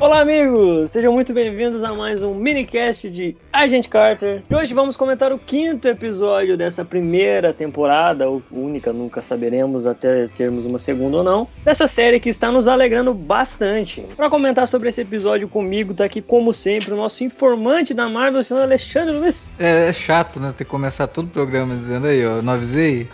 [0.00, 0.92] Olá, amigos!
[0.92, 4.42] Sejam muito bem-vindos a mais um minicast de Agente Carter.
[4.48, 10.26] E hoje vamos comentar o quinto episódio dessa primeira temporada, ou única, nunca saberemos até
[10.28, 14.00] termos uma segunda ou não, dessa série que está nos alegrando bastante.
[14.16, 18.40] Para comentar sobre esse episódio comigo, tá aqui, como sempre, o nosso informante da Marvel,
[18.40, 19.50] o senhor Alexandre Luiz.
[19.58, 20.54] É, é chato, né?
[20.56, 23.06] Ter que começar todo o programa dizendo aí, ó, não avisei?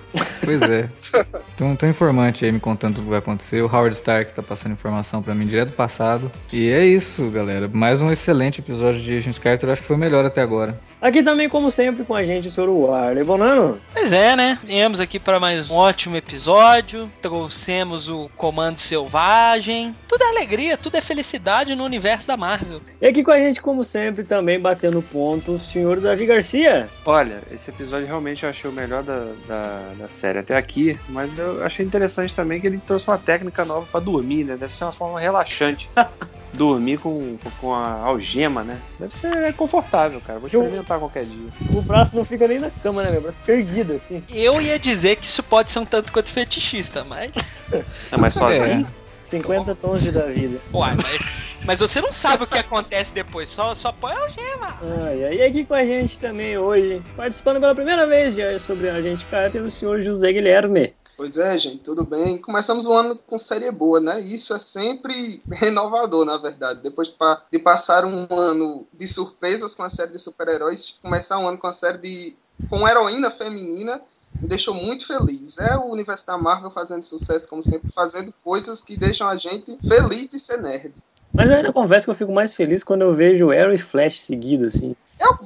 [0.44, 0.88] Pois é.
[1.56, 3.62] Então, tô informante aí me contando tudo que vai acontecer.
[3.62, 6.30] O Howard Stark tá passando informação para mim direto do passado.
[6.52, 7.70] E é isso, galera.
[7.72, 9.70] Mais um excelente episódio de Agent Carter.
[9.70, 10.78] Acho que foi o melhor até agora.
[11.00, 13.80] Aqui também, como sempre, com a gente, o senhor Warley Bonano.
[13.94, 14.58] Pois é, né?
[14.62, 17.10] Viemos aqui para mais um ótimo episódio.
[17.22, 19.96] Trouxemos o Comando Selvagem.
[20.06, 22.82] Tudo é alegria, tudo é felicidade no universo da Marvel.
[23.00, 26.88] E aqui com a gente, como sempre, também batendo ponto, o senhor Davi Garcia.
[27.06, 31.38] Olha, esse episódio realmente eu achei o melhor da, da, da série até aqui, mas
[31.38, 34.56] eu achei interessante também que ele trouxe uma técnica nova para dormir, né?
[34.58, 35.88] Deve ser uma forma relaxante.
[36.56, 38.78] dormir com, com a algema, né?
[38.98, 40.38] Deve ser confortável, cara.
[40.38, 41.48] Vou experimentar qualquer dia.
[41.72, 43.10] O braço não fica nem na cama, né?
[43.10, 44.22] Meu braço fica erguido, assim.
[44.34, 47.62] Eu ia dizer que isso pode ser um tanto quanto fetichista, mas.
[47.72, 47.84] É,
[48.18, 48.86] mas sozinho.
[49.02, 49.06] É.
[49.26, 50.60] 50 tons de da vida.
[50.72, 54.78] Uai, mas, mas você não sabe o que acontece depois, só, só põe a algema.
[54.80, 59.02] Ah, e aqui com a gente também hoje, participando pela primeira vez de, sobre a
[59.02, 60.94] gente Carter, o senhor José Guilherme.
[61.16, 62.38] Pois é, gente, tudo bem.
[62.38, 64.20] Começamos o ano com série boa, né?
[64.20, 66.82] Isso é sempre renovador, na verdade.
[66.82, 67.12] Depois
[67.50, 71.66] de passar um ano de surpresas com a série de super-heróis, começar um ano com
[71.66, 72.36] a série de
[72.68, 74.00] com heroína feminina
[74.40, 75.58] me deixou muito feliz.
[75.58, 79.78] É o universo da Marvel fazendo sucesso, como sempre, fazendo coisas que deixam a gente
[79.86, 80.92] feliz de ser nerd.
[81.32, 84.20] Mas eu ainda confesso que eu fico mais feliz quando eu vejo Arrow e Flash
[84.20, 84.94] seguido, assim.
[85.20, 85.36] Eu,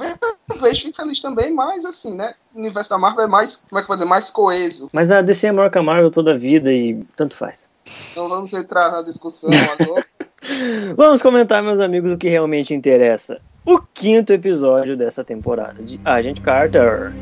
[0.58, 2.32] vejo, fico feliz também, mas assim, né?
[2.54, 4.88] O universo da Marvel é mais, como é que eu vou dizer, mais coeso.
[4.92, 7.68] Mas a DC é maior que a Marvel toda a vida e tanto faz.
[8.12, 9.50] Então vamos entrar na discussão
[9.80, 10.04] agora.
[10.96, 13.40] vamos comentar, meus amigos, o que realmente interessa.
[13.64, 17.12] O quinto episódio dessa temporada de Agent Carter.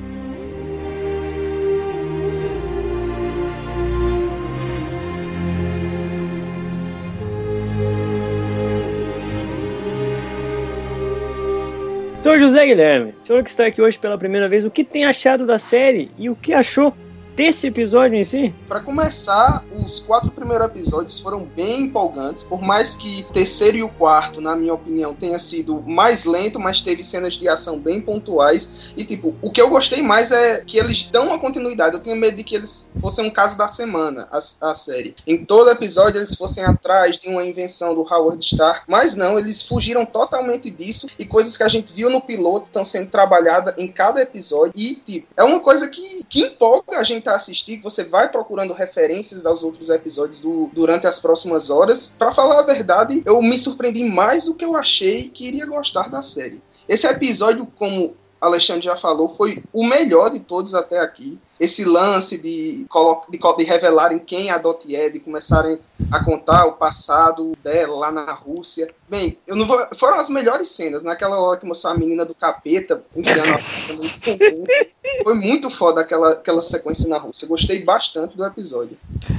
[12.21, 15.47] Senhor José Guilherme, senhor que está aqui hoje pela primeira vez, o que tem achado
[15.47, 16.93] da série e o que achou
[17.39, 18.53] desse episódio em si?
[18.67, 23.83] Para começar, os quatro primeiros episódios foram bem empolgantes, por mais que o terceiro e
[23.85, 28.01] o quarto, na minha opinião, tenha sido mais lento, mas teve cenas de ação bem
[28.01, 28.93] pontuais.
[28.97, 31.95] E tipo, o que eu gostei mais é que eles dão uma continuidade.
[31.95, 35.15] Eu tinha medo de que eles fossem um caso da semana, a, a série.
[35.25, 39.63] Em todo episódio eles fossem atrás de uma invenção do Howard Stark, mas não, eles
[39.63, 43.87] fugiram totalmente disso e coisas que a gente viu no piloto estão sendo trabalhadas em
[43.87, 44.73] cada episódio.
[44.75, 48.31] E tipo, é uma coisa que, que empolga a gente a assistir, que você vai
[48.31, 52.15] procurando referências aos outros episódios do, durante as próximas horas.
[52.19, 56.09] Para falar a verdade, eu me surpreendi mais do que eu achei que iria gostar
[56.09, 56.63] da série.
[56.89, 62.39] Esse episódio, como Alexandre já falou, foi o melhor de todos até aqui esse lance
[62.39, 62.87] de,
[63.31, 65.79] de, de revelarem quem a Dot é, de começarem
[66.11, 68.89] a contar o passado dela lá na Rússia.
[69.09, 72.35] Bem, eu não vou, foram as melhores cenas, naquela hora que mostrou a menina do
[72.35, 77.49] capeta enfiando a Foi muito foda aquela, aquela sequência na Rússia.
[77.49, 78.97] Gostei bastante do episódio.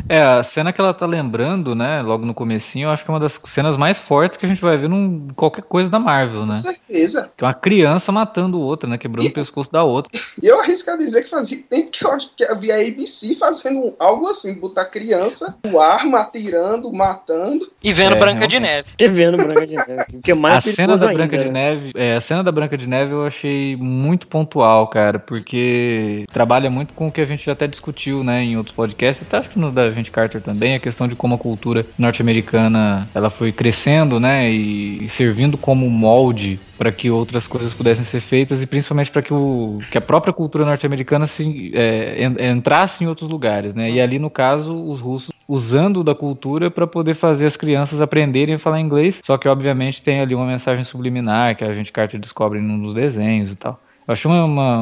[0.08, 3.14] É, a cena que ela tá lembrando, né, logo no comecinho, eu acho que é
[3.14, 6.48] uma das cenas mais fortes que a gente vai ver em qualquer coisa da Marvel,
[6.48, 6.54] né?
[6.54, 7.32] Com certeza.
[7.38, 10.10] Que é uma criança matando outra, né, quebrando e, o pescoço da outra.
[10.42, 12.76] E eu arrisco a dizer que fazia tempo que eu acho que eu vi a
[12.76, 17.68] ABC fazendo algo assim, botar criança o arma, atirando, matando.
[17.84, 18.90] E vendo é, Branca de Neve.
[18.98, 20.20] E vendo Branca de Neve.
[20.24, 21.18] Que é mais a cena da ainda.
[21.18, 25.20] Branca de Neve, é, a cena da Branca de Neve eu achei muito pontual, cara,
[25.20, 29.26] porque trabalha muito com o que a gente já até discutiu, né, em outros podcasts,
[29.26, 33.10] até acho que no da Gente Carter também, a questão de como a cultura norte-americana
[33.14, 38.64] ela foi crescendo, né, e servindo como molde para que outras coisas pudessem ser feitas
[38.64, 43.30] e principalmente para que, o, que a própria cultura norte-americana se é, entrasse em outros
[43.30, 43.92] lugares, né?
[43.92, 48.56] E ali no caso os russos usando da cultura para poder fazer as crianças aprenderem
[48.56, 52.18] a falar inglês, só que obviamente tem ali uma mensagem subliminar que a gente Carter
[52.18, 53.78] descobre num dos desenhos e tal.
[54.10, 54.78] Eu acho uma, uma,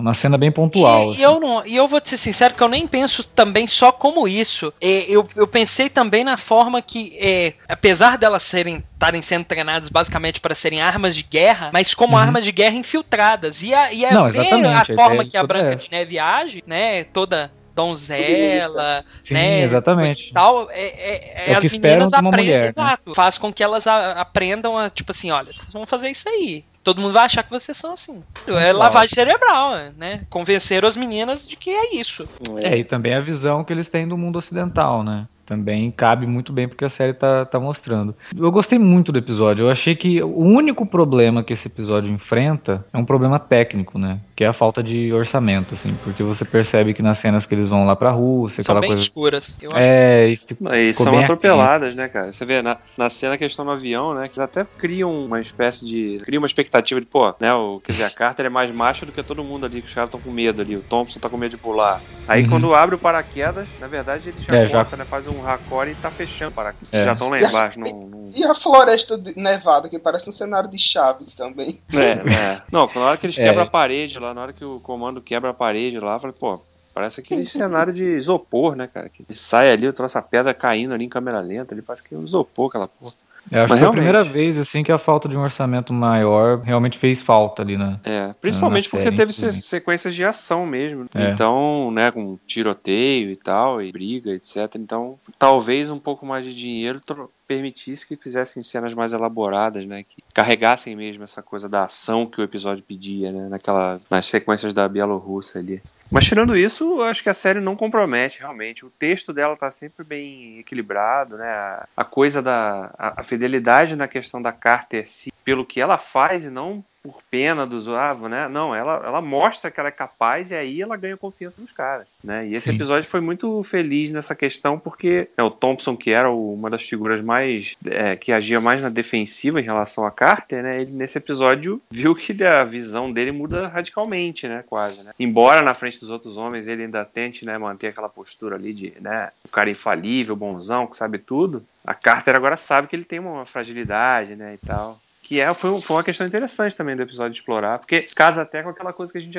[0.00, 1.04] uma, cena bem pontual.
[1.04, 1.22] E, assim.
[1.22, 4.26] eu não, e eu vou te ser sincero que eu nem penso também só como
[4.26, 4.74] isso.
[4.80, 9.88] É, eu, eu pensei também na forma que, é, apesar delas serem estarem sendo treinadas
[9.88, 12.18] basicamente para serem armas de guerra, mas como uhum.
[12.18, 13.62] armas de guerra infiltradas.
[13.62, 17.04] E a, e a, não, a, forma que a Branca de Neve age, né?
[17.04, 19.62] Toda donzela, Sim, né?
[19.62, 20.32] Exatamente.
[20.32, 22.66] Tal, é, é, é, é as meninas aprendem, né?
[22.66, 23.14] exato, né?
[23.14, 26.64] faz com que elas a, aprendam a, tipo assim, olha, vocês vão fazer isso aí.
[26.82, 28.22] Todo mundo vai achar que vocês são assim.
[28.46, 30.26] É lavagem cerebral, né?
[30.28, 32.28] Convencer as meninas de que é isso.
[32.56, 35.28] É, e também a visão que eles têm do mundo ocidental, né?
[35.44, 38.14] Também cabe muito bem porque a série tá, tá mostrando.
[38.36, 39.66] Eu gostei muito do episódio.
[39.66, 44.18] Eu achei que o único problema que esse episódio enfrenta é um problema técnico, né?
[44.36, 45.94] Que é a falta de orçamento, assim.
[46.04, 48.88] Porque você percebe que nas cenas que eles vão lá pra Rússia, São aquela bem
[48.90, 49.02] coisa.
[49.02, 49.56] escuras.
[49.60, 49.80] Eu acho.
[49.80, 52.32] É, e ficou, E ficou são bem atropeladas, né, cara?
[52.32, 54.22] Você vê na, na cena que eles estão no avião, né?
[54.28, 56.18] Que eles até criam uma espécie de.
[56.24, 57.52] criam uma expectativa de, pô, né?
[57.54, 59.94] O, quer dizer, a Carter é mais macho do que todo mundo ali, que os
[59.94, 60.76] caras estão com medo ali.
[60.76, 62.00] O Thompson tá com medo de pular.
[62.26, 62.48] Aí Uhum.
[62.48, 65.04] quando abre o paraquedas, na verdade ele já É, já- corta, né?
[65.04, 66.92] Faz um raccord e tá fechando o paraquedas.
[66.92, 67.04] É.
[67.04, 67.78] Já estão lá E a- embaixo.
[67.80, 68.30] Não, não...
[68.34, 71.80] E a floresta de- nevada, que parece um cenário de Chaves também.
[71.94, 72.62] É, é.
[72.70, 73.44] Não, na hora que eles É.
[73.46, 76.36] quebram a parede lá, na hora que o comando quebra a parede lá, eu falei,
[76.38, 76.60] pô,
[76.94, 79.08] parece aquele cenário de isopor, né, cara?
[79.08, 82.14] Que sai ali, eu trouxe a pedra caindo ali em câmera lenta, ali parece que
[82.14, 83.12] é um isopor aquela porra.
[83.50, 85.92] Eu acho Mas que foi a primeira vez assim que a falta de um orçamento
[85.92, 87.98] maior realmente fez falta ali, né?
[88.04, 91.06] É, principalmente na porque série, teve se- sequências de ação mesmo.
[91.14, 91.30] É.
[91.30, 94.76] Então, né, com tiroteio e tal, e briga, etc.
[94.76, 97.00] Então, talvez um pouco mais de dinheiro
[97.46, 102.40] permitisse que fizessem cenas mais elaboradas, né, que carregassem mesmo essa coisa da ação que
[102.40, 105.82] o episódio pedia, né, naquela, nas sequências da Bielorrússia ali.
[106.10, 108.84] Mas tirando isso, eu acho que a série não compromete realmente.
[108.84, 111.48] O texto dela tá sempre bem equilibrado, né?
[111.96, 115.08] A, coisa da a, a fidelidade na questão da Carter
[115.42, 118.46] pelo que ela faz e não por pena dos ah, né?
[118.48, 122.06] Não, ela, ela mostra que ela é capaz e aí ela ganha confiança dos caras,
[122.22, 122.46] né?
[122.46, 122.76] E esse Sim.
[122.76, 126.82] episódio foi muito feliz nessa questão porque né, o Thompson, que era o- uma das
[126.82, 130.80] figuras mais é, que agia mais na defensiva em relação a Carter, né?
[130.82, 134.62] Ele nesse episódio viu que a visão dele muda radicalmente, né?
[134.68, 135.12] Quase, né?
[135.18, 138.92] Embora na frente dos outros homens ele ainda tente, né, manter aquela postura ali de,
[139.00, 141.64] né, o cara infalível, bonzão, que sabe tudo.
[141.84, 145.00] A Carter agora sabe que ele tem uma fragilidade, né, e tal.
[145.22, 148.62] Que é, foi, foi uma questão interessante também do episódio de explorar, porque casa até
[148.62, 149.38] com aquela coisa que a gente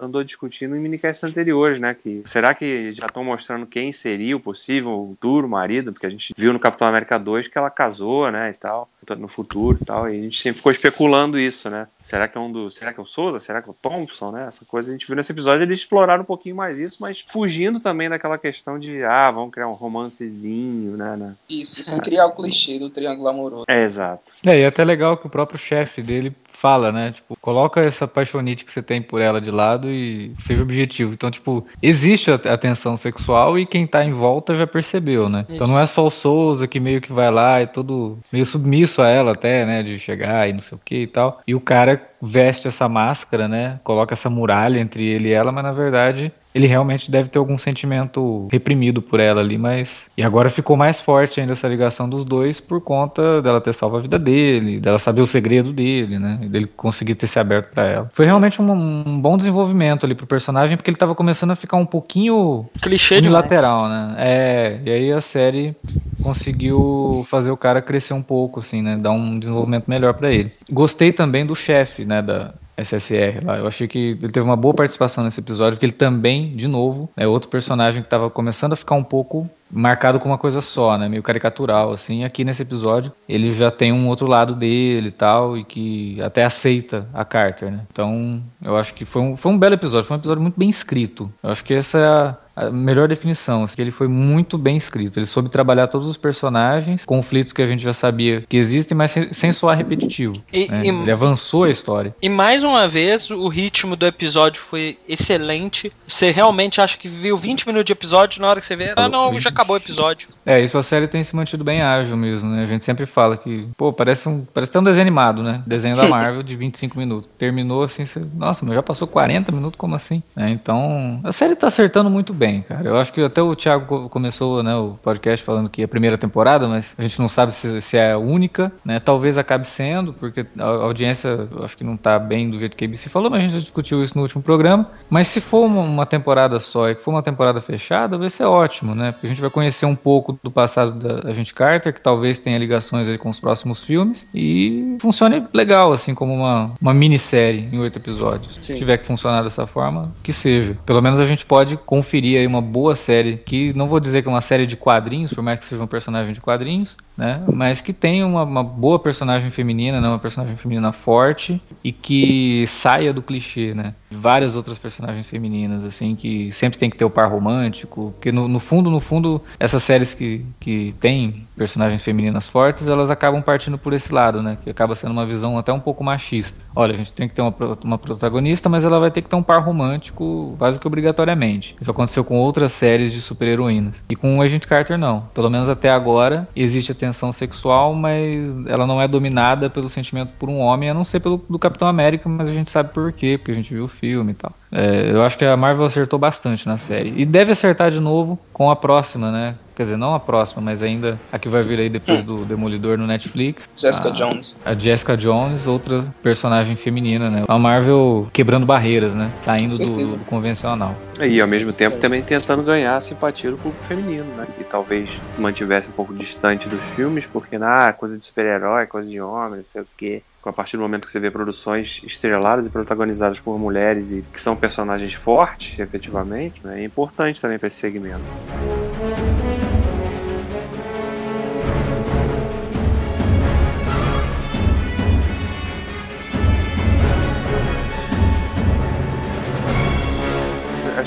[0.00, 1.94] andou- discutindo em minicasts anteriores, né?
[1.94, 5.92] Que será que já estão mostrando quem seria o possível futuro marido?
[5.92, 8.50] Porque a gente viu no Capitão América 2 que ela casou, né?
[8.50, 8.88] E tal,
[9.18, 11.88] no futuro e tal, e a gente sempre ficou especulando isso, né?
[12.02, 12.76] Será que é um dos.
[12.76, 13.38] Será que é o Souza?
[13.38, 14.46] Será que é o Thompson, né?
[14.48, 17.80] Essa coisa a gente viu nesse episódio, eles exploraram um pouquinho mais isso, mas fugindo
[17.80, 21.16] também daquela questão de, ah, vamos criar um romancezinho, né?
[21.16, 21.34] né?
[21.48, 23.64] Isso, sem criar o clichê do triângulo amoroso.
[23.68, 24.22] É, exato.
[24.46, 27.12] É, e é até legal que o próprio chefe dele fala, né?
[27.12, 31.14] Tipo, coloca essa paixonite que você tem por ela de lado e seja objetivo.
[31.14, 35.46] Então, tipo, existe a tensão sexual e quem tá em volta já percebeu, né?
[35.48, 39.00] Então não é só o Souza que meio que vai lá e todo meio submisso
[39.00, 39.82] a ela até, né?
[39.82, 41.40] De chegar e não sei o que e tal.
[41.46, 43.80] E o cara veste essa máscara, né?
[43.82, 47.58] Coloca essa muralha entre ele e ela, mas na verdade ele realmente deve ter algum
[47.58, 50.08] sentimento reprimido por ela ali, mas.
[50.16, 53.96] E agora ficou mais forte ainda essa ligação dos dois por conta dela ter salvo
[53.96, 56.38] a vida dele, dela saber o segredo dele, né?
[56.42, 58.10] E dele conseguir ter se aberto pra ela.
[58.14, 61.76] Foi realmente um, um bom desenvolvimento ali pro personagem, porque ele tava começando a ficar
[61.76, 63.44] um pouquinho Clichê demais.
[63.44, 64.14] unilateral, né?
[64.18, 65.74] É, e aí a série
[66.20, 68.96] conseguiu fazer o cara crescer um pouco, assim, né?
[68.96, 70.52] Dar um desenvolvimento melhor pra ele.
[70.70, 72.22] Gostei também do chefe, né?
[72.22, 73.58] Da SSR lá.
[73.58, 77.10] Eu achei que ele teve uma boa participação nesse episódio, porque ele também, de novo,
[77.16, 80.96] é outro personagem que tava começando a ficar um pouco marcado com uma coisa só,
[80.96, 81.08] né?
[81.08, 82.24] Meio caricatural, assim.
[82.24, 86.44] Aqui nesse episódio, ele já tem um outro lado dele e tal, e que até
[86.44, 87.80] aceita a Carter, né?
[87.90, 90.68] Então, eu acho que foi um, foi um belo episódio, foi um episódio muito bem
[90.70, 91.30] escrito.
[91.42, 94.76] Eu acho que essa é a, a melhor definição, assim, que ele foi muito bem
[94.76, 95.18] escrito.
[95.18, 99.10] Ele soube trabalhar todos os personagens, conflitos que a gente já sabia que existem, mas
[99.10, 100.34] sem, sem soar repetitivo.
[100.52, 100.82] E- né?
[100.84, 102.14] e- Ele avançou a história.
[102.22, 105.92] E mais uma vez, o ritmo do episódio foi excelente.
[106.06, 109.08] Você realmente acha que viu 20 minutos de episódio na hora que você vê, ah
[109.08, 110.28] não, já acabou o episódio.
[110.44, 112.64] É, isso a série tem se mantido bem ágil mesmo, né?
[112.64, 115.62] A gente sempre fala que, pô, parece um, parece até um desenho animado, né?
[115.66, 117.30] Desenho da Marvel de 25 minutos.
[117.38, 120.22] Terminou assim, você, nossa, mas já passou 40 minutos, como assim?
[120.36, 122.88] É, então, a série tá acertando muito bem, cara.
[122.88, 125.88] Eu acho que até o Thiago co- começou, né, o podcast falando que é a
[125.88, 129.00] primeira temporada, mas a gente não sabe se, se é a única, né?
[129.00, 132.86] Talvez acabe sendo, porque a audiência, acho que não tá bem do jeito que a
[132.88, 134.88] ABC falou, mas a gente já discutiu isso no último programa.
[135.08, 138.44] Mas se for uma, uma temporada só e que for uma temporada fechada, vai ser
[138.44, 139.12] ótimo, né?
[139.12, 142.58] Porque a gente vai conhecer um pouco do passado da Agente Carter, que talvez tenha
[142.58, 147.78] ligações aí com os próximos filmes, e funcione legal, assim, como uma, uma minissérie em
[147.78, 148.58] oito episódios.
[148.60, 148.78] Se Sim.
[148.78, 150.76] tiver que funcionar dessa forma, que seja.
[150.84, 154.28] Pelo menos a gente pode conferir aí uma boa série, que não vou dizer que
[154.28, 157.42] é uma série de quadrinhos, por mais que seja um personagem de quadrinhos, né?
[157.52, 160.08] Mas que tem uma, uma, boa personagem feminina, né?
[160.08, 163.94] Uma personagem feminina forte e que saia do clichê, né?
[164.16, 168.48] Várias outras personagens femininas, assim, que sempre tem que ter o par romântico, porque no,
[168.48, 173.76] no fundo, no fundo, essas séries que, que tem personagens femininas fortes, elas acabam partindo
[173.76, 174.56] por esse lado, né?
[174.62, 176.60] Que acaba sendo uma visão até um pouco machista.
[176.74, 177.54] Olha, a gente tem que ter uma,
[177.84, 181.76] uma protagonista, mas ela vai ter que ter um par romântico quase que obrigatoriamente.
[181.80, 184.02] Isso aconteceu com outras séries de super-heroínas.
[184.08, 185.22] E com o Agent Carter, não.
[185.32, 190.32] Pelo menos até agora, existe a tensão sexual, mas ela não é dominada pelo sentimento
[190.38, 193.12] por um homem, a não ser pelo do Capitão América, mas a gente sabe por
[193.12, 194.52] quê, porque a gente viu o filme e tal.
[194.72, 197.14] É, eu acho que a Marvel acertou bastante na série.
[197.16, 199.54] E deve acertar de novo com a próxima, né?
[199.76, 202.96] Quer dizer, não a próxima, mas ainda a que vai vir aí depois do Demolidor
[202.96, 203.68] no Netflix.
[203.74, 204.62] Jessica a, Jones.
[204.64, 207.44] A Jessica Jones, outra personagem feminina, né?
[207.48, 209.32] A Marvel quebrando barreiras, né?
[209.42, 210.94] Saindo do, do, convencional.
[211.20, 214.46] E ao mesmo tempo também tentando ganhar a simpatia do público feminino, né?
[214.56, 219.08] Que talvez se mantivesse um pouco distante dos filmes, porque, ah, coisa de super-herói, coisa
[219.08, 222.66] de homem, não sei o quê a partir do momento que você vê produções estreladas
[222.66, 227.68] e protagonizadas por mulheres e que são personagens fortes, efetivamente, né, é importante também para
[227.68, 228.20] esse segmento.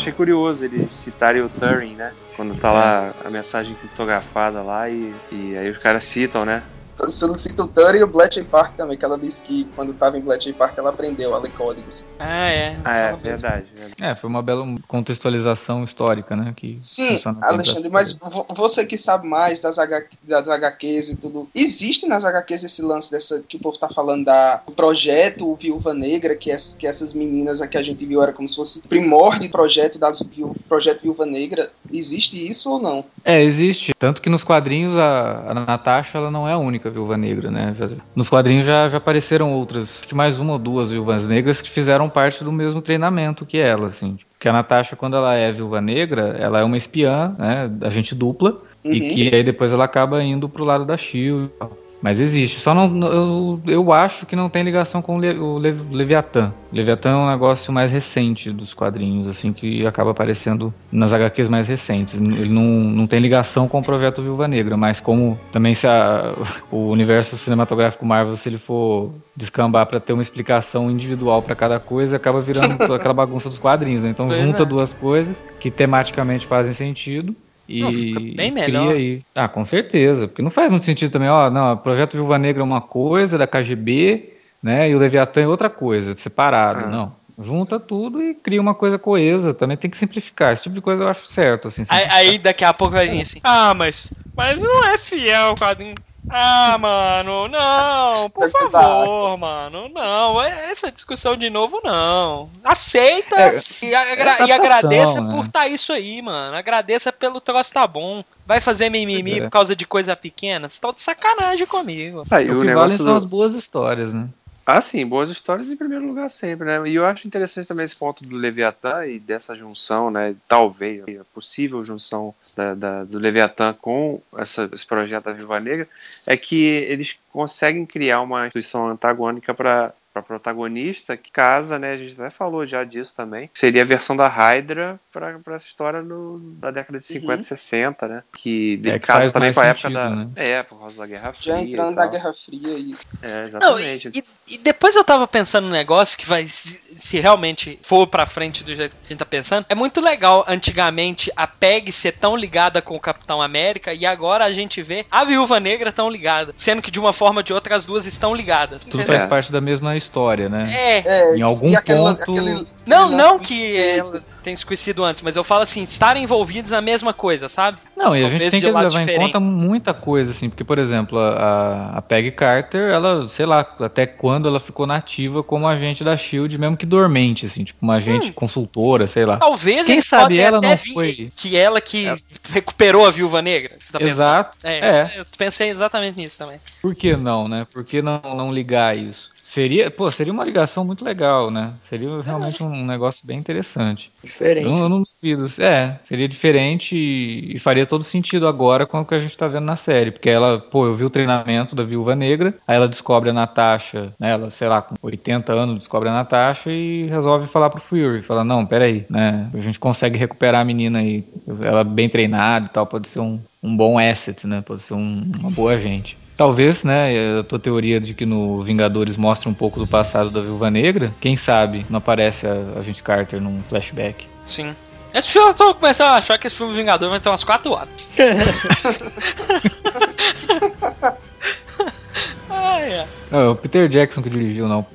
[0.07, 2.13] Achei curioso eles citarem o Turing, né?
[2.35, 6.63] Quando tá lá a mensagem criptografada lá e, e aí os caras citam, né?
[7.09, 10.21] Solicita o Turing e o Bletchley Park também, que ela disse que quando estava em
[10.21, 12.05] Bletchley Park ela aprendeu a ler códigos.
[12.19, 12.77] Ah, é.
[12.83, 16.53] Ah, é, verdade, verdade, É, foi uma bela contextualização histórica, né?
[16.55, 18.17] Que Sim, Alexandre, mas
[18.55, 23.11] você que sabe mais das, H, das HQs e tudo, existe nas HQs esse lance
[23.11, 27.13] dessa que o povo tá falando da, do projeto Viúva Negra, que, é, que essas
[27.13, 30.21] meninas aqui a gente viu era como se fosse primórdio projeto das
[30.67, 31.69] projeto Viúva Negra.
[31.91, 33.05] Existe isso ou não?
[33.23, 33.93] É, existe.
[33.97, 37.75] Tanto que nos quadrinhos a, a Natasha ela não é a única Viúva Negra, né?
[38.15, 41.69] Nos quadrinhos já, já apareceram outras, acho que mais uma ou duas Viúvas Negras que
[41.69, 44.17] fizeram parte do mesmo treinamento que ela, assim.
[44.33, 47.71] Porque a Natasha, quando ela é Viúva Negra, ela é uma espiã, né?
[47.81, 48.57] Agente dupla.
[48.83, 48.93] Uhum.
[48.93, 51.86] E que aí depois ela acaba indo pro lado da SHIELD e.
[52.01, 55.57] Mas existe, só não eu, eu acho que não tem ligação com o, Le, o
[55.57, 56.53] Le, Leviatã.
[56.71, 61.49] O Leviatã é um negócio mais recente dos quadrinhos, assim, que acaba aparecendo nas HQs
[61.49, 62.15] mais recentes.
[62.15, 66.33] Ele não, não tem ligação com o projeto Viúva Negra, mas como também se a,
[66.71, 71.79] o universo cinematográfico Marvel, se ele for descambar para ter uma explicação individual para cada
[71.79, 74.03] coisa, acaba virando aquela bagunça dos quadrinhos.
[74.03, 74.11] Né?
[74.11, 74.65] Então pois junta é.
[74.65, 77.35] duas coisas que tematicamente fazem sentido
[77.67, 78.95] e não, fica bem melhor.
[78.95, 79.21] Aí.
[79.35, 80.27] Ah, com certeza.
[80.27, 83.37] Porque não faz muito sentido também, ó, não, o Projeto Viúva Negra é uma coisa,
[83.37, 84.89] da KGB, né?
[84.89, 86.85] E o Leviatã é outra coisa, separado.
[86.85, 86.87] Ah.
[86.87, 87.27] Não.
[87.39, 89.53] Junta tudo e cria uma coisa coesa.
[89.53, 90.53] Também tem que simplificar.
[90.53, 91.67] Esse tipo de coisa eu acho certo.
[91.67, 93.39] Assim, aí, aí, daqui a pouco vai vir assim.
[93.43, 95.93] Ah, mas, mas não é fiel o quadrinho.
[96.29, 100.41] Ah, mano, não, por favor, mano, não.
[100.41, 102.49] É, essa discussão de novo, não.
[102.63, 105.33] Aceita é, e, agra é e agradeça né?
[105.33, 106.55] por estar tá isso aí, mano.
[106.55, 108.23] Agradeça pelo troço tá bom.
[108.45, 109.41] Vai fazer mimimi é.
[109.43, 110.69] por causa de coisa pequena?
[110.69, 112.23] Você tá de sacanagem comigo.
[112.29, 114.27] Ah, o, o que vale são as boas histórias, né?
[114.69, 116.89] Ah, sim, boas histórias em primeiro lugar sempre, né?
[116.89, 120.35] E eu acho interessante também esse ponto do Leviatã e dessa junção, né?
[120.45, 125.87] Talvez, a possível junção da, da, do Leviatã com essa, esse projeto da Viva Negra,
[126.27, 131.93] é que eles conseguem criar uma instituição antagônica para para protagonista que casa, né?
[131.93, 133.49] A gente até falou já disso também.
[133.53, 137.43] Seria a versão da Hydra para essa história no, da década de 50 uhum.
[137.43, 138.23] 60, né?
[138.35, 140.09] Que, é, que casa também com a época da.
[140.11, 140.25] Né?
[140.35, 141.53] É, por causa da Guerra Fria.
[141.53, 143.05] Já entrando na Guerra Fria isso.
[143.21, 144.05] É, exatamente.
[144.05, 148.07] Não, e, e, depois eu tava pensando num negócio que vai, se, se realmente for
[148.07, 151.91] pra frente do jeito que a gente tá pensando, é muito legal antigamente a PEG
[151.91, 155.91] ser tão ligada com o Capitão América e agora a gente vê a Viúva Negra
[155.91, 158.83] tão ligada, sendo que de uma forma ou de outra as duas estão ligadas.
[158.83, 160.06] Tudo faz parte da mesma história,
[160.49, 160.61] né?
[160.73, 161.03] É.
[161.05, 162.31] é em algum aquela, ponto.
[162.31, 166.71] Aquele, não, não que ela tenha se conhecido antes, mas eu falo assim, estarem envolvidos
[166.71, 167.79] na mesma coisa, sabe?
[167.97, 169.11] Não, e a gente tem que levar diferente.
[169.11, 173.67] em conta muita coisa, assim, porque, por exemplo, a, a Peggy Carter, ela, sei lá,
[173.81, 177.95] até quando ela ficou nativa como agente da SHIELD, mesmo que dormente, assim, tipo, uma
[177.95, 179.35] agente consultora, sei lá.
[179.35, 181.29] Talvez Quem sabe ela não foi.
[181.35, 182.15] Que ela que é.
[182.51, 183.75] recuperou a viúva negra.
[183.77, 184.57] Você tá Exato.
[184.63, 186.57] É, é, Eu pensei exatamente nisso também.
[186.81, 187.67] Por que não, né?
[187.73, 189.35] Por que não, não ligar isso?
[189.49, 191.71] Seria, pô, seria uma ligação muito legal, né?
[191.85, 194.11] Seria realmente um negócio bem interessante.
[194.21, 194.65] Diferente.
[194.65, 195.45] Eu, não- eu não duvido.
[195.63, 199.47] É, seria diferente e, e faria todo sentido agora com o que a gente tá
[199.47, 200.11] vendo na série.
[200.11, 204.11] Porque ela, pô, eu vi o treinamento da Viúva Negra, aí ela descobre a Natasha,
[204.19, 204.31] né?
[204.31, 208.21] Ela, sei lá, com 80 anos, descobre a Natasha e resolve falar pro Fury.
[208.21, 209.49] Fala, não, peraí, né?
[209.53, 211.23] A gente consegue recuperar a menina aí.
[211.63, 214.61] Ela bem treinada e tal, pode ser um, um bom asset, né?
[214.61, 216.17] Pode ser um- uma boa agente.
[216.37, 220.39] Talvez, né, a tua teoria de que no Vingadores mostra um pouco do passado da
[220.39, 224.27] Viúva Negra, quem sabe não aparece a, a gente Carter num flashback.
[224.45, 224.75] Sim.
[225.11, 227.71] Esse filme eu tô começando a achar que esse filme Vingador vai ter umas 4
[227.71, 228.11] horas.
[232.51, 233.07] ah, é.
[233.31, 234.85] Não, é o Peter Jackson que dirigiu, não.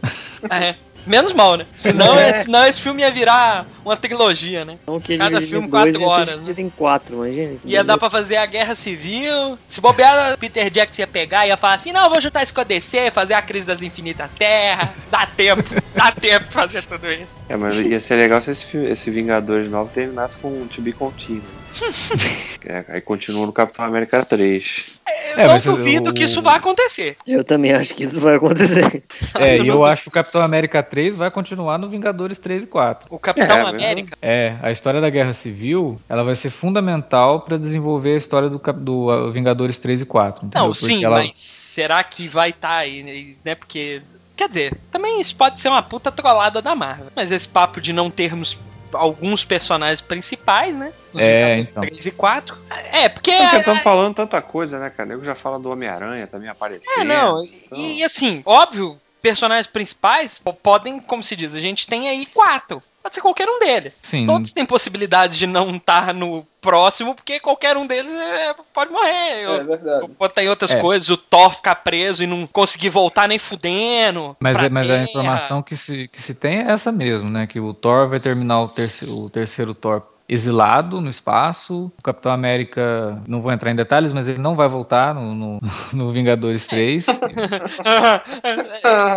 [0.48, 0.76] É.
[1.06, 1.66] Menos mal, né?
[1.72, 2.32] Senão, É.
[2.32, 4.78] senão esse filme ia virar uma trilogia, né?
[4.82, 7.58] Então, que Cada filme dois quatro horas, dividido em quatro, imagina.
[7.64, 9.58] Ia dar pra fazer a guerra civil.
[9.66, 12.54] Se bobear, Peter Jackson ia pegar e ia falar assim: não, eu vou juntar isso
[12.54, 14.90] com a DC, fazer a crise das infinitas terras.
[15.10, 15.62] Dá tempo,
[15.94, 17.38] dá tempo pra fazer tudo isso.
[17.48, 20.80] É, mas ia ser legal se esse, filme, esse Vingadores novo terminasse com um To
[20.80, 21.42] Be Continued.
[22.64, 25.01] É, aí continua no Capitão América 3.
[25.36, 27.16] Eu É, não duvido o- que isso vai acontecer.
[27.26, 29.02] Eu também acho que isso vai acontecer.
[29.38, 32.66] É, e eu acho que o Capitão América 3 vai continuar no Vingadores 3 e
[32.66, 33.06] 4.
[33.10, 34.16] O Capitão É, América.
[34.20, 38.58] É, a história da Guerra Civil, ela vai ser fundamental pra desenvolver a história do,
[38.58, 40.46] Cap- do uh, Vingadores 3 e 4.
[40.46, 40.66] entendeu?
[40.66, 43.54] Não, Porque sim, ela- mas será que vai estar aí, né?
[43.54, 44.02] Porque.
[44.36, 47.06] Quer dizer, também isso pode ser uma puta trollada da Marvel.
[47.14, 48.58] Mas esse papo de não termos
[48.92, 50.92] alguns personagens principais, né?
[51.12, 51.82] Nos É, Vingadores então.
[51.82, 52.56] 3 e 4.
[52.92, 53.30] É, porque.
[53.30, 55.12] Porque É, estamos falando tanta coisa, né, cara?
[55.12, 57.00] Eu já fala do Homem-Aranha também aparecendo.
[57.00, 57.44] é, não.
[57.72, 62.26] E, e, assim, óbvio, personagens principais po- podem, como se diz, a gente tem aí
[62.26, 62.82] quatro.
[63.02, 63.94] Pode ser qualquer um deles.
[63.94, 64.26] Sim.
[64.26, 69.42] Todos têm possibilidade de não estar no próximo, porque qualquer um deles é, pode morrer.
[69.42, 70.08] É verdade.
[70.18, 70.80] Pode ter outras É.
[70.80, 74.36] coisas, o Thor ficar preso e não conseguir voltar nem fudendo.
[74.38, 77.46] Mas, é- mas a informação que se, que se tem é essa mesmo, né?
[77.46, 80.02] Que o Thor vai terminar o terceiro, o terceiro Thor
[80.32, 81.92] exilado no espaço.
[81.98, 85.60] O Capitão América, não vou entrar em detalhes, mas ele não vai voltar no, no,
[85.92, 87.04] no Vingadores 3.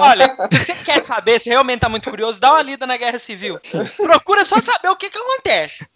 [0.02, 3.18] Olha, se você quer saber, se realmente tá muito curioso, dá uma lida na Guerra
[3.18, 3.58] Civil.
[3.98, 5.88] Procura só saber o que que acontece.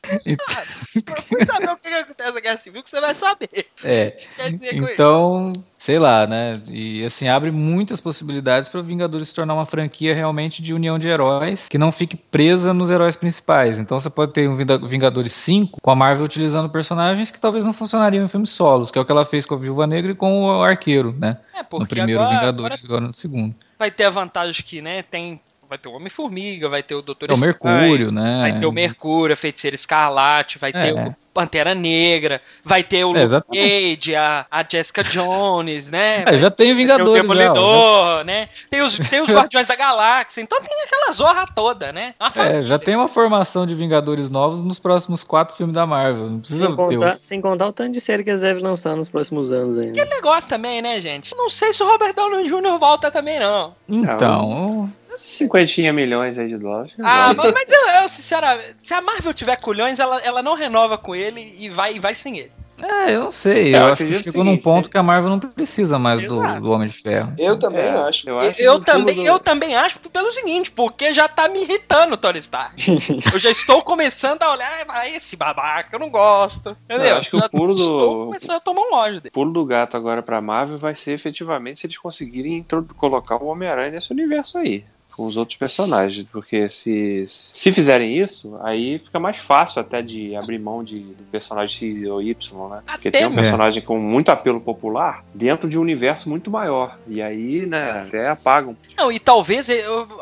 [1.03, 3.67] Procura saber o que que acontece na Guerra Civil que você vai saber.
[3.83, 4.11] É.
[4.35, 4.93] Quer dizer com isso.
[4.93, 6.59] Então, sei lá, né?
[6.69, 11.07] E assim, abre muitas possibilidades para Vingadores se tornar uma franquia realmente de união de
[11.07, 13.79] heróis que não fique presa nos heróis principais.
[13.79, 17.71] Então você pode ter um Vingadores 5 com a Marvel utilizando personagens que talvez não
[17.73, 20.15] funcionariam em filmes solos, que é o que ela fez com a Viúva Negra e
[20.15, 21.37] com o Arqueiro, né?
[21.55, 23.55] É, No primeiro agora, Vingadores, agora agora no segundo.
[23.77, 25.39] vai ter a vantagem que, né, tem...
[25.69, 28.39] Vai ter o Homem-Formiga, vai ter o Doutor É o Estranho, Mercúrio, né?
[28.41, 31.03] Vai ter o Mercúrio, a Feiticeira Escarlate, vai ter É.
[31.05, 33.47] o Pantera Negra, vai ter o É, Luke.
[33.55, 36.23] Cage, a, a Jessica Jones, né?
[36.25, 37.17] É, já tem o Vai ter o Vingadores.
[37.21, 37.43] já, né?
[37.43, 38.49] Demolidor, né?
[38.69, 42.15] Tem os, tem os Guardiões da Galáxia, então tem aquela zorra toda, né?
[42.35, 46.31] É, já tem uma formação de Vingadores novos nos próximos quatro filmes da Marvel.
[46.31, 48.95] Não precisa Sem ter contar, sem contar o tanto de série que eles devem lançar
[48.95, 49.91] nos próximos anos ainda.
[49.91, 51.35] Aquele negócio também, né, gente?
[51.37, 52.79] Não sei se o Robert Downey Jr.
[52.79, 53.75] volta também, não.
[53.87, 56.91] Então, Cinquentinha milhões aí de dólares.
[57.01, 60.97] Ah, mas, mas eu, eu, sinceramente, se a Marvel tiver culhões, ela, ela não renova
[60.97, 62.51] com ele e vai, e vai sem ele.
[62.81, 63.75] É, eu não sei.
[63.75, 66.25] Eu Eu, acho que chegou o num ponto se- que a Marvel não precisa mais
[66.25, 67.33] do, do Homem de Ferro.
[67.37, 68.29] Eu também É, acho.
[68.29, 72.13] Eu, acho eu também, do- eu também acho pelo seguinte, porque já tá me irritando
[72.13, 72.81] o Tony Stark.
[73.33, 76.69] eu já estou começando a olhar, ah, esse babaca, eu não gosto.
[76.85, 77.07] Entendeu?
[77.07, 79.31] Eu acho que o pulo do- Estou começando a tomar um ódio dele.
[79.31, 83.91] pulo do gato agora pra Marvel vai ser efetivamente se eles conseguirem colocar o Homem-Aranha
[83.91, 84.85] nesse universo aí.
[85.19, 86.25] Com os outros personagens.
[86.31, 91.23] Porque se, se fizerem isso, aí fica mais fácil até de abrir mão de, do
[91.25, 92.81] personagem X ou Y, né?
[92.85, 96.97] Porque Até tem um personagem com muito apelo popular dentro de um universo muito maior.
[97.05, 98.77] E aí, né, até apagam.
[98.95, 99.67] Não, e talvez,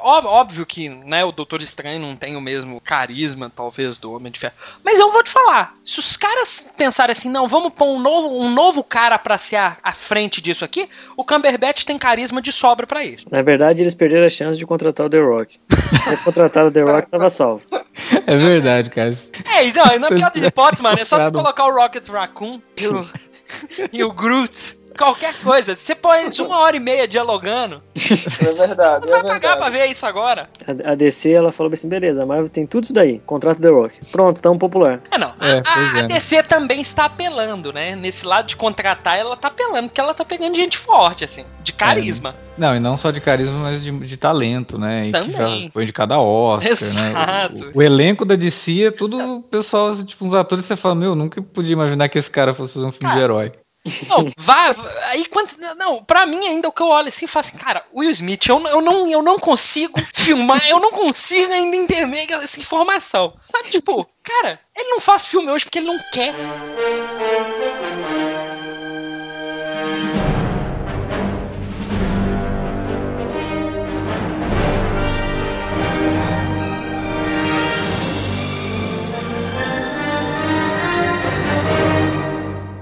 [0.01, 4.39] óbvio que né, o Doutor Estranho não tem o mesmo carisma, talvez, do Homem de
[4.39, 4.55] Ferro.
[4.83, 8.41] Mas eu vou te falar, se os caras pensarem assim, não, vamos pôr um novo,
[8.41, 12.51] um novo cara pra ser a, a frente disso aqui, o Cumberbatch tem carisma de
[12.51, 13.27] sobra pra isso.
[13.29, 15.59] Na verdade, eles perderam a chance de contratar o The Rock.
[15.69, 17.61] Se eles contrataram o The Rock, tava salvo.
[18.25, 19.09] É verdade, cara.
[19.09, 22.61] É, não, e na pior das hipóteses, mano, é só você colocar o Rocket Raccoon
[22.77, 23.05] e o,
[23.93, 24.79] e o Groot.
[24.97, 25.75] Qualquer coisa.
[25.75, 27.81] Você põe eles uma hora e meia dialogando.
[27.95, 29.85] É verdade, Não é vai pagar pra verdade.
[29.85, 30.49] ver isso agora.
[30.85, 33.19] A, a DC, ela falou assim, beleza, a Marvel tem tudo isso daí.
[33.25, 33.99] Contrata o The Rock.
[34.11, 34.99] Pronto, tão popular.
[35.11, 35.33] É, não.
[35.39, 36.03] É, a, a é.
[36.03, 37.95] DC também está apelando, né?
[37.95, 41.73] Nesse lado de contratar, ela tá apelando, porque ela tá pegando gente forte, assim, de
[41.73, 42.35] carisma.
[42.57, 45.07] Não, e não só de carisma, mas de, de talento, né?
[45.07, 45.63] E que Também.
[45.65, 47.65] já foi indicado a Oscar, Exato.
[47.65, 47.71] né?
[47.73, 50.75] O, o- o elenco da DC é tudo pessoal, assim, tipo, uns atores que você
[50.75, 53.51] fala, meu, nunca podia imaginar que esse cara fosse fazer um filme Cara, de herói.
[54.07, 54.75] Não, vai,
[55.09, 55.49] aí quando.
[55.77, 58.47] Não, pra mim ainda o que eu olho assim e falo assim, cara, Will Smith,
[58.47, 63.33] eu, eu, não, eu não consigo filmar, eu não consigo ainda entender essa informação.
[63.45, 66.33] Sabe, tipo, cara, ele não faz filme hoje porque ele não quer.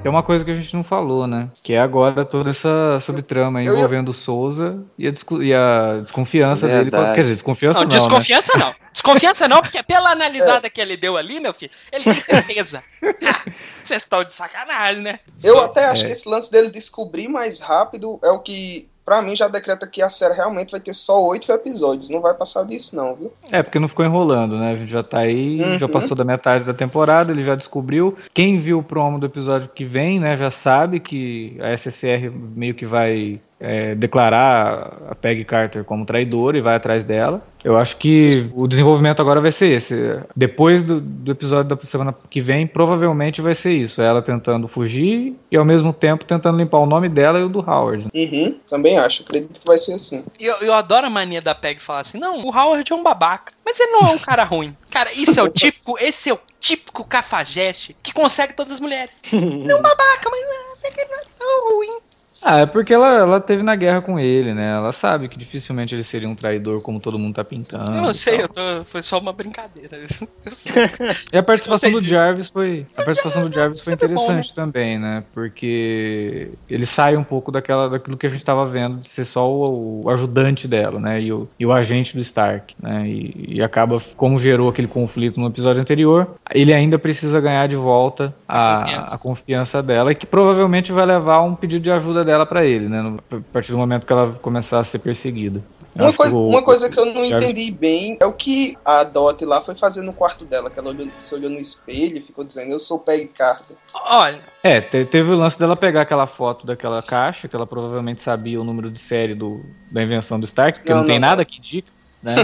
[0.06, 1.50] Tem uma coisa que a gente não falou, né?
[1.64, 6.00] Que é agora toda essa subtrama Eu- eu- envolvendo o Souza e a, e a
[6.04, 6.92] desconfiança dele.
[6.92, 7.16] Verdade.
[7.16, 7.98] Quer dizer, desconfiança Não, não, né?
[8.00, 8.76] desconfiança não.
[8.94, 12.84] Desconfiança não, porque pela analisada que ele deu ali, meu filho, ele tem certeza.
[13.82, 15.20] Vocês estão de sacanagem, né?
[15.44, 16.06] Eu até acho É.
[16.06, 20.02] que esse lance dele descobrir mais rápido é o que, pra mim, já decreta que
[20.02, 22.10] a série realmente vai ter só oito episódios.
[22.10, 23.32] Não vai passar disso, não, viu?
[23.52, 24.72] É, porque não ficou enrolando, né?
[24.72, 25.78] A gente já tá aí, Uhum.
[25.80, 28.16] já passou da metade da temporada, ele já descobriu.
[28.34, 32.74] Quem viu o promo do episódio que vem, né, já sabe que a SSR meio
[32.74, 37.44] que vai é, declarar a Peggy Carter como traidora e vai atrás dela.
[37.64, 40.22] Eu acho que o desenvolvimento agora vai ser esse.
[40.36, 44.04] Depois do, do episódio da semana que vem, provavelmente vai ser isso.
[44.04, 47.60] Ela tentando fugir e ao mesmo tempo tentando limpar o nome dela e o do
[47.60, 48.08] Howard.
[48.14, 49.24] Uhum, também acho.
[49.24, 50.24] Acredito que vai ser assim.
[50.40, 53.02] E Eu, eu adoro a mania da Peg falar assim: não, o Howard é um
[53.02, 53.54] babaca.
[53.66, 54.76] Mas ele não é um cara ruim.
[54.92, 59.24] Cara, isso é o típico, esse é o típico cafajeste que consegue todas as mulheres.
[59.34, 61.98] Não babaca, mas ah, ele não é tão ruim.
[62.44, 64.68] Ah, é porque ela, ela teve na guerra com ele, né?
[64.70, 67.92] Ela sabe que dificilmente ele seria um traidor como todo mundo tá pintando.
[67.92, 69.98] eu e sei, eu tô, foi só uma brincadeira.
[70.46, 70.52] Eu.
[71.34, 72.08] E a participação Eu do.
[72.08, 72.86] Jarvis foi.
[72.96, 75.24] A participação do Jarvis foi sempre bom, interessante também, né?
[75.34, 79.50] Porque ele sai um pouco daquela, daquilo que a gente tava vendo de ser só
[79.50, 81.20] o, o ajudante dela, né?
[81.22, 83.08] E o, e o agente do Stark, né?
[83.08, 87.76] E, e acaba, como gerou aquele conflito no episódio anterior, ele ainda precisa ganhar de
[87.76, 89.16] volta a, Confiança.
[89.16, 92.90] a confiança dela, e que provavelmente vai levar um pedido de ajuda dela pra ele,
[92.90, 93.02] né?
[93.02, 95.64] no- A partir do momento que ela começar a ser perseguida.
[95.98, 99.06] Uma coisa, que o- uma coisa que eu não entendi bem é o que a
[99.06, 102.22] Dot lá foi fazer no quarto dela, que ela olhou, se olhou no espelho e
[102.22, 103.78] ficou dizendo, eu sou Peggy Carter.
[104.04, 108.22] Olha, É, te- teve o lance dela pegar aquela foto daquela caixa, que ela provavelmente
[108.22, 111.30] sabia o número de série do, da invenção do Stark, porque Não, não, tem não,
[111.30, 111.92] nada que indica,
[112.26, 112.36] né?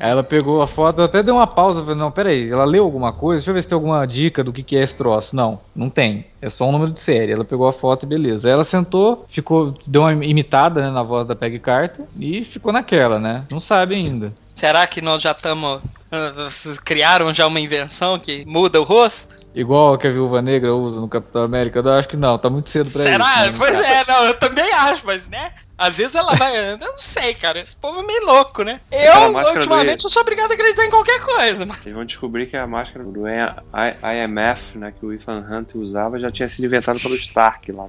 [0.00, 3.12] Aí ela pegou a foto, até deu uma pausa, falei, não, peraí, ela leu alguma
[3.12, 3.38] coisa?
[3.38, 5.34] Deixa eu ver se tem alguma dica do que, que é esse troço.
[5.34, 6.26] Não, não tem.
[6.40, 7.32] É só um número de série.
[7.32, 8.48] Ela pegou a foto e beleza.
[8.48, 12.72] Aí ela sentou, ficou, deu uma imitada né, na voz da Peggy Carter e ficou
[12.72, 13.44] naquela, né?
[13.50, 14.32] Não sabe ainda.
[14.54, 15.82] será que nós já estamos.
[16.84, 19.44] Criaram já uma invenção que muda o rosto?
[19.54, 22.68] Igual que a Viúva Negra usa no Capitão América, eu acho que não, tá muito
[22.68, 23.46] cedo pra Será?
[23.46, 23.52] isso.
[23.52, 23.54] né?
[23.56, 25.52] Pois é, não, eu também acho, mas né?
[25.76, 26.72] Às vezes ela vai.
[26.72, 27.58] Eu não sei, cara.
[27.60, 28.80] Esse povo é meio louco, né?
[28.92, 31.84] Eu, ultimamente, do- eu sou obrigado a acreditar em qualquer coisa, mas.
[31.84, 36.30] Eles vão descobrir que a máscara do IMF, né, que o Ethan Hunt usava, já
[36.30, 37.86] tinha sido inventada pelo Stark lá.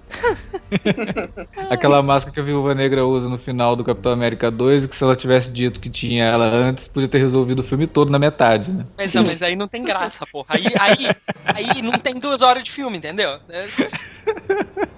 [1.69, 4.95] Aquela máscara que a Viúva Negra usa no final do Capitão América 2, e que
[4.95, 8.19] se ela tivesse dito que tinha ela antes, podia ter resolvido o filme todo na
[8.19, 8.86] metade, né?
[8.98, 10.48] Mas, não, mas aí não tem graça, porra.
[10.50, 13.39] Aí, aí, aí não tem duas horas de filme, entendeu?
[13.50, 13.65] É-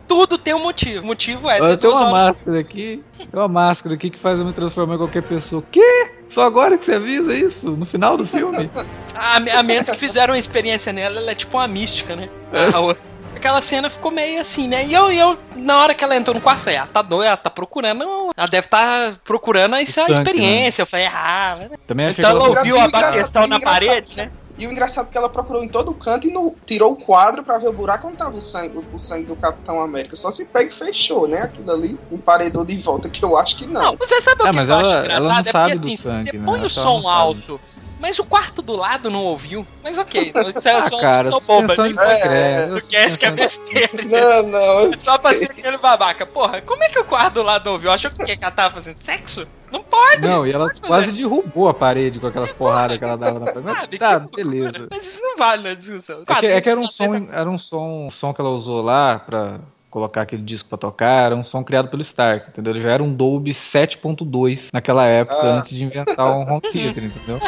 [0.07, 1.03] Tudo tem um motivo.
[1.03, 2.27] O motivo é ter tem duas uma horas.
[2.27, 5.63] máscara aqui, tem uma máscara aqui que faz eu me transformar em qualquer pessoa.
[5.71, 6.11] Quê?
[6.29, 7.71] Só agora que você avisa isso?
[7.71, 8.69] No final do filme?
[9.19, 12.29] A, a menos que fizeram uma experiência nela, ela é tipo uma mística, né?
[12.71, 13.03] A outra-
[13.35, 14.85] Aquela cena ficou meio assim, né?
[14.85, 17.27] E eu, e eu na hora que ela entrou no quarto, falei, ah, tá doida,
[17.27, 18.03] ela tá procurando.
[18.35, 20.31] Ela deve estar procurando isso é uma sangue, né?
[20.31, 20.81] experiência.
[20.81, 22.57] Eu falei, ah, Também achei então ela que ela...
[22.59, 24.31] ouviu a bateção na parede, né?
[24.57, 27.43] E o engraçado é que ela procurou em todo canto e no, tirou o quadro
[27.43, 30.15] pra ver o buraco onde tava o sangue, o, o sangue do Capitão América.
[30.15, 31.41] Só se pega e fechou, né?
[31.41, 33.81] Aquilo ali, emparedou de volta, que eu acho que não.
[33.81, 35.23] Não, você sabe o Ah, que mas eu acho ela- ela engraçado?
[35.23, 36.45] não é porque sabe do assim, sangue, você né?
[36.45, 37.59] põe o som não sabe.
[37.99, 39.65] Mas o quarto do lado não ouviu.
[39.83, 41.75] Mas ok, isso é Ah, só cara, discussão boba.
[41.83, 41.87] né?
[41.89, 44.03] de decreto, É, O cast que é besteira.
[44.05, 46.25] Não, não, eu Só pra ser aquele babaca.
[46.25, 47.91] Porra, como é que o quarto do lado não ouviu?
[47.91, 49.47] Achou que, que ela tava fazendo sexo?
[49.71, 50.27] Não pode!
[50.27, 53.65] Não, e ela quase derrubou a parede com aquelas porradas que ela dava na parede.
[53.65, 54.87] Mas Sabe, tá, beleza.
[54.89, 56.21] Mas isso não vale na discussão.
[56.25, 58.81] É que, é que era um som, era um som, um som que ela usou
[58.81, 62.73] lá pra colocar aquele disco pra tocar, era um som criado pelo Stark, entendeu?
[62.73, 65.57] Ele já era um Dolby 7.2 naquela época, Ah.
[65.59, 67.39] antes de inventar um home theater, entendeu?